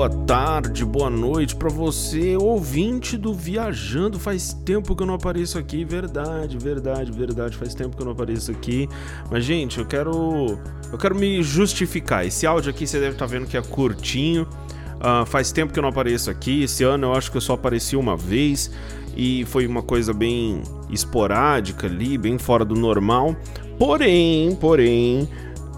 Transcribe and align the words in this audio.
boa 0.00 0.08
tarde, 0.08 0.82
boa 0.82 1.10
noite 1.10 1.54
para 1.54 1.68
você, 1.68 2.34
ouvinte 2.34 3.18
do 3.18 3.34
Viajando. 3.34 4.18
Faz 4.18 4.54
tempo 4.64 4.96
que 4.96 5.02
eu 5.02 5.06
não 5.06 5.12
apareço 5.12 5.58
aqui, 5.58 5.84
verdade, 5.84 6.56
verdade, 6.56 7.12
verdade. 7.12 7.54
Faz 7.54 7.74
tempo 7.74 7.94
que 7.94 8.00
eu 8.00 8.06
não 8.06 8.12
apareço 8.12 8.50
aqui. 8.50 8.88
Mas 9.30 9.44
gente, 9.44 9.78
eu 9.78 9.84
quero, 9.84 10.58
eu 10.90 10.96
quero 10.96 11.14
me 11.14 11.42
justificar. 11.42 12.24
Esse 12.24 12.46
áudio 12.46 12.70
aqui 12.70 12.86
você 12.86 12.98
deve 12.98 13.12
estar 13.12 13.26
tá 13.26 13.30
vendo 13.30 13.46
que 13.46 13.58
é 13.58 13.60
curtinho. 13.60 14.48
Uh, 14.94 15.26
faz 15.26 15.52
tempo 15.52 15.70
que 15.70 15.78
eu 15.78 15.82
não 15.82 15.90
apareço 15.90 16.30
aqui. 16.30 16.62
Esse 16.62 16.82
ano 16.82 17.08
eu 17.08 17.12
acho 17.12 17.30
que 17.30 17.36
eu 17.36 17.42
só 17.42 17.52
apareci 17.52 17.94
uma 17.94 18.16
vez 18.16 18.70
e 19.14 19.44
foi 19.48 19.66
uma 19.66 19.82
coisa 19.82 20.14
bem 20.14 20.62
esporádica 20.88 21.86
ali, 21.86 22.16
bem 22.16 22.38
fora 22.38 22.64
do 22.64 22.74
normal. 22.74 23.36
Porém, 23.78 24.56
porém, 24.56 25.28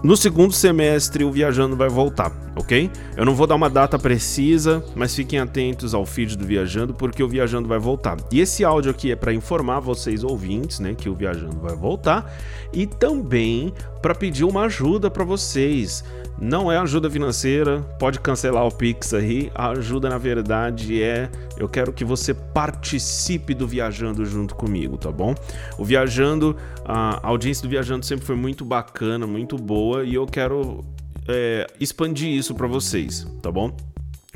no 0.03 0.17
segundo 0.17 0.51
semestre 0.51 1.23
o 1.23 1.31
Viajando 1.31 1.77
vai 1.77 1.87
voltar, 1.87 2.29
ok? 2.57 2.91
Eu 3.15 3.23
não 3.23 3.33
vou 3.33 3.47
dar 3.47 3.55
uma 3.55 3.69
data 3.69 3.97
precisa, 3.97 4.83
mas 4.95 5.15
fiquem 5.15 5.39
atentos 5.39 5.93
ao 5.93 6.05
feed 6.05 6.37
do 6.37 6.45
Viajando 6.45 6.93
porque 6.93 7.23
o 7.23 7.27
Viajando 7.27 7.69
vai 7.69 7.79
voltar. 7.79 8.17
E 8.29 8.41
esse 8.41 8.65
áudio 8.65 8.91
aqui 8.91 9.13
é 9.13 9.15
para 9.15 9.33
informar 9.33 9.79
vocês 9.79 10.21
ouvintes, 10.21 10.79
né, 10.79 10.93
que 10.93 11.07
o 11.07 11.15
Viajando 11.15 11.57
vai 11.57 11.73
voltar 11.73 12.29
e 12.73 12.85
também 12.85 13.73
para 14.01 14.13
pedir 14.13 14.43
uma 14.43 14.63
ajuda 14.63 15.09
para 15.09 15.23
vocês. 15.23 16.03
Não 16.39 16.71
é 16.71 16.77
ajuda 16.77 17.09
financeira, 17.09 17.81
pode 17.99 18.19
cancelar 18.19 18.65
o 18.65 18.71
Pix 18.71 19.13
aí. 19.13 19.51
A 19.53 19.69
ajuda, 19.69 20.09
na 20.09 20.17
verdade, 20.17 21.01
é 21.01 21.29
eu 21.57 21.69
quero 21.69 21.93
que 21.93 22.03
você 22.03 22.33
participe 22.33 23.53
do 23.53 23.67
Viajando 23.67 24.25
junto 24.25 24.55
comigo, 24.55 24.97
tá 24.97 25.11
bom? 25.11 25.35
O 25.77 25.85
Viajando, 25.85 26.55
a 26.83 27.25
audiência 27.25 27.63
do 27.63 27.69
Viajando 27.69 28.05
sempre 28.05 28.25
foi 28.25 28.35
muito 28.35 28.65
bacana, 28.65 29.25
muito 29.27 29.57
boa 29.57 30.03
e 30.03 30.15
eu 30.15 30.25
quero 30.25 30.83
é, 31.27 31.67
expandir 31.79 32.29
isso 32.29 32.53
para 32.53 32.67
vocês, 32.67 33.27
tá 33.41 33.51
bom? 33.51 33.75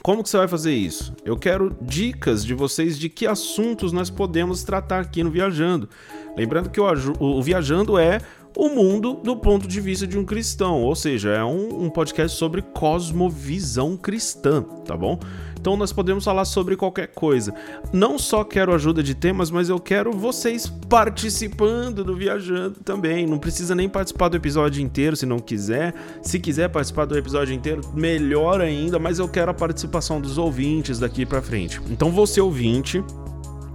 Como 0.01 0.23
que 0.23 0.29
você 0.29 0.37
vai 0.37 0.47
fazer 0.47 0.73
isso? 0.73 1.13
Eu 1.25 1.35
quero 1.35 1.75
dicas 1.81 2.45
de 2.45 2.53
vocês 2.53 2.97
de 2.97 3.09
que 3.09 3.27
assuntos 3.27 3.91
nós 3.91 4.09
podemos 4.09 4.63
tratar 4.63 5.01
aqui 5.01 5.21
no 5.21 5.29
Viajando. 5.29 5.89
Lembrando 6.37 6.69
que 6.69 6.79
o, 6.79 6.85
o 7.19 7.41
Viajando 7.41 7.97
é 7.97 8.21
o 8.57 8.69
mundo 8.69 9.13
do 9.23 9.37
ponto 9.37 9.67
de 9.67 9.79
vista 9.79 10.07
de 10.07 10.17
um 10.17 10.25
cristão, 10.25 10.81
ou 10.81 10.95
seja, 10.95 11.29
é 11.29 11.43
um, 11.43 11.83
um, 11.83 11.89
podcast 11.91 12.35
sobre 12.35 12.63
cosmovisão 12.63 13.95
cristã, 13.95 14.63
tá 14.83 14.97
bom? 14.97 15.19
Então 15.59 15.77
nós 15.77 15.93
podemos 15.93 16.23
falar 16.23 16.43
sobre 16.43 16.75
qualquer 16.75 17.09
coisa. 17.09 17.53
Não 17.93 18.17
só 18.17 18.43
quero 18.43 18.73
ajuda 18.73 19.03
de 19.03 19.13
temas, 19.13 19.51
mas 19.51 19.69
eu 19.69 19.79
quero 19.79 20.11
vocês 20.11 20.65
participando 20.89 22.03
do 22.03 22.15
Viajando 22.15 22.79
também. 22.83 23.27
Não 23.27 23.37
precisa 23.37 23.75
nem 23.75 23.87
participar 23.87 24.29
do 24.29 24.37
episódio 24.37 24.81
inteiro 24.81 25.15
se 25.15 25.27
não 25.27 25.37
quiser. 25.37 25.93
Se 26.23 26.39
quiser 26.39 26.69
participar 26.69 27.05
do 27.05 27.15
episódio 27.15 27.53
inteiro, 27.53 27.81
melhor 27.93 28.59
ainda, 28.59 28.97
mas 28.97 29.19
eu 29.19 29.29
quero 29.29 29.51
a 29.51 29.53
participação 29.53 30.19
dos 30.19 30.39
ouvintes 30.39 30.97
daqui 30.97 31.27
para 31.27 31.43
frente. 31.43 31.79
Então 31.91 32.11
você 32.11 32.41
ouvinte, 32.41 33.03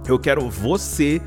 eu 0.09 0.19
quero 0.19 0.49
você 0.49 1.21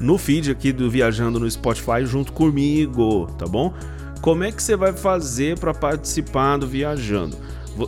no 0.00 0.16
feed 0.16 0.50
aqui 0.50 0.72
do 0.72 0.90
Viajando 0.90 1.40
no 1.40 1.50
Spotify 1.50 2.04
junto 2.04 2.32
comigo, 2.32 3.26
tá 3.38 3.46
bom? 3.46 3.72
Como 4.20 4.44
é 4.44 4.52
que 4.52 4.62
você 4.62 4.76
vai 4.76 4.92
fazer 4.92 5.58
para 5.58 5.72
participar 5.72 6.56
do 6.58 6.66
Viajando? 6.66 7.36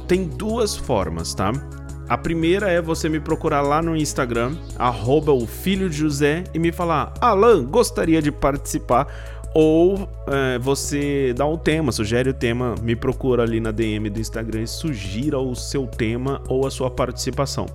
Tem 0.07 0.25
duas 0.25 0.77
formas, 0.77 1.35
tá? 1.35 1.53
A 2.09 2.19
primeira 2.19 2.69
é 2.69 2.81
você 2.81 3.09
me 3.09 3.21
procurar 3.21 3.61
lá 3.63 3.81
no 3.81 3.97
Instagram, 3.97 4.57
arroba 4.77 5.33
o 5.33 5.47
filho 5.47 5.89
de 5.89 5.97
José, 5.97 6.43
e 6.53 6.59
me 6.59 6.73
falar, 6.73 7.15
Alan, 7.21 7.65
gostaria 7.65 8.21
de 8.21 8.33
participar. 8.33 9.07
Ou 9.55 10.09
é, 10.29 10.59
você 10.59 11.33
dá 11.37 11.45
o 11.45 11.55
um 11.55 11.57
tema, 11.57 11.91
sugere 11.91 12.31
o 12.31 12.35
tema, 12.35 12.75
me 12.83 12.95
procura 12.95 13.43
ali 13.43 13.61
na 13.61 13.73
DM 13.73 14.09
do 14.11 14.21
Instagram 14.21 14.63
e 14.63 14.67
sugira 14.67 15.39
o 15.39 15.55
seu 15.57 15.87
tema 15.87 16.41
ou 16.49 16.67
a 16.67 16.71
sua 16.71 16.91
participação. 16.91 17.67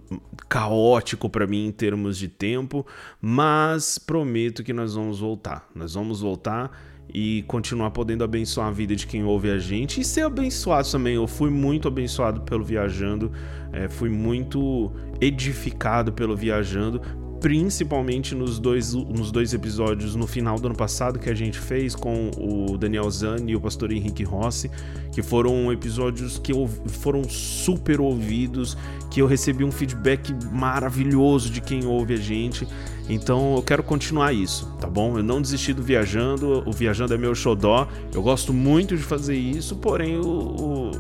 caótico 0.48 1.30
para 1.30 1.48
mim 1.48 1.66
em 1.66 1.72
termos 1.72 2.18
de 2.18 2.28
tempo, 2.28 2.86
mas 3.20 3.98
prometo 3.98 4.64
que 4.64 4.72
nós 4.72 4.94
vamos 4.94 5.20
voltar. 5.20 5.68
Nós 5.74 5.96
vamos 5.96 6.22
voltar 6.22 6.72
e 7.12 7.44
continuar 7.48 7.92
podendo 7.92 8.24
abençoar 8.24 8.68
a 8.68 8.72
vida 8.72 8.96
de 8.96 9.08
quem 9.08 9.24
ouve 9.24 9.50
a 9.50 9.58
gente 9.58 10.02
e 10.02 10.04
ser 10.04 10.22
abençoado 10.22 10.90
também. 10.92 11.16
Eu 11.16 11.28
fui 11.28 11.50
muito 11.50 11.88
abençoado 11.88 12.42
pelo 12.42 12.64
Viajando, 12.64 13.32
é, 13.72 13.90
fui 13.90 14.10
muito 14.10 14.92
edificado 15.20 16.14
pelo 16.14 16.36
Viajando, 16.36 17.02
principalmente 17.46 18.34
nos 18.34 18.58
dois, 18.58 18.96
nos 18.96 19.32
dois 19.32 19.54
episódios 19.54 20.16
no 20.16 20.26
final 20.26 20.60
do 20.60 20.66
ano 20.66 20.76
passado 20.76 21.20
que 21.20 21.30
a 21.30 21.36
gente 21.36 21.60
fez 21.60 21.94
com 21.94 22.32
o 22.40 22.76
Daniel 22.76 23.08
Zani 23.12 23.52
e 23.52 23.56
o 23.56 23.62
pastor 23.62 23.92
Henrique 23.92 24.24
Rossi, 24.24 24.72
que 25.12 25.22
foram 25.22 25.72
episódios 25.72 26.40
que 26.40 26.52
foram 26.88 27.24
super 27.30 28.02
ouvidos, 28.02 28.76
que 29.12 29.22
eu 29.22 29.28
recebi 29.28 29.64
um 29.64 29.72
feedback 29.72 30.34
maravilhoso 30.52 31.52
de 31.52 31.62
quem 31.62 31.86
ouve 31.86 32.16
a 32.16 32.18
gente. 32.18 32.68
Então 33.08 33.56
eu 33.56 33.62
quero 33.62 33.84
continuar 33.84 34.34
isso, 34.34 34.66
tá 34.82 34.88
bom? 34.88 35.16
Eu 35.16 35.24
não 35.24 35.40
desisti 35.40 35.72
do 35.72 35.84
Viajando, 35.84 36.64
o 36.68 36.72
Viajando 36.72 37.14
é 37.14 37.18
meu 37.20 37.36
xodó, 37.36 37.88
eu 38.12 38.24
gosto 38.24 38.52
muito 38.52 38.98
de 38.98 39.04
fazer 39.04 39.36
isso, 39.36 39.76
porém 39.76 40.18
o, 40.18 40.26
o 40.26 40.92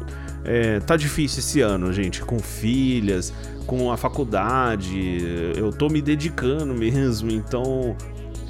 é, 0.45 0.79
tá 0.79 0.95
difícil 0.95 1.39
esse 1.39 1.61
ano, 1.61 1.91
gente, 1.91 2.21
com 2.21 2.39
filhas, 2.39 3.33
com 3.65 3.91
a 3.91 3.97
faculdade, 3.97 5.17
eu 5.57 5.71
tô 5.71 5.89
me 5.89 6.01
dedicando 6.01 6.73
mesmo, 6.77 7.31
então 7.31 7.95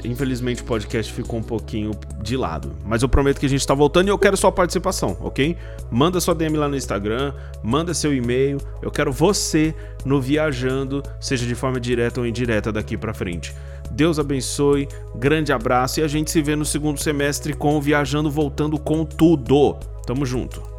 infelizmente 0.04 0.62
o 0.62 0.66
podcast 0.66 1.12
ficou 1.12 1.40
um 1.40 1.44
pouquinho 1.44 1.92
de 2.22 2.38
lado. 2.38 2.76
Mas 2.86 3.02
eu 3.02 3.10
prometo 3.10 3.40
que 3.40 3.46
a 3.46 3.50
gente 3.50 3.66
tá 3.66 3.74
voltando 3.74 4.08
e 4.08 4.12
eu 4.12 4.18
quero 4.18 4.38
sua 4.38 4.52
participação, 4.52 5.18
ok? 5.22 5.58
Manda 5.90 6.20
sua 6.20 6.36
DM 6.36 6.58
lá 6.58 6.68
no 6.68 6.76
Instagram, 6.76 7.34
manda 7.64 7.94
seu 7.94 8.14
e-mail, 8.14 8.60
eu 8.82 8.92
quero 8.92 9.12
você 9.12 9.74
no 10.04 10.22
Viajando, 10.22 11.02
seja 11.20 11.46
de 11.46 11.56
forma 11.56 11.80
direta 11.80 12.20
ou 12.20 12.28
indireta 12.28 12.72
daqui 12.72 12.98
para 12.98 13.14
frente. 13.14 13.54
Deus 13.92 14.20
abençoe, 14.20 14.88
grande 15.16 15.54
abraço 15.54 16.00
e 16.00 16.04
a 16.04 16.08
gente 16.08 16.30
se 16.30 16.42
vê 16.42 16.56
no 16.56 16.66
segundo 16.66 17.00
semestre 17.00 17.54
com 17.54 17.78
o 17.78 17.82
Viajando 17.82 18.30
voltando 18.30 18.78
com 18.78 19.06
tudo. 19.06 19.78
Tamo 20.06 20.26
junto. 20.26 20.75